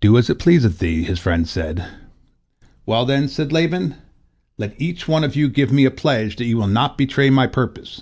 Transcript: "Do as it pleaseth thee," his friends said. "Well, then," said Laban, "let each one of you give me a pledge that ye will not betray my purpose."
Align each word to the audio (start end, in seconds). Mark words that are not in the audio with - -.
"Do 0.00 0.16
as 0.16 0.30
it 0.30 0.38
pleaseth 0.38 0.78
thee," 0.78 1.02
his 1.04 1.18
friends 1.18 1.50
said. 1.50 1.86
"Well, 2.86 3.04
then," 3.04 3.28
said 3.28 3.52
Laban, 3.52 3.96
"let 4.56 4.74
each 4.80 5.06
one 5.06 5.24
of 5.24 5.36
you 5.36 5.50
give 5.50 5.70
me 5.70 5.84
a 5.84 5.90
pledge 5.90 6.36
that 6.36 6.46
ye 6.46 6.54
will 6.54 6.66
not 6.66 6.96
betray 6.96 7.28
my 7.28 7.46
purpose." 7.46 8.00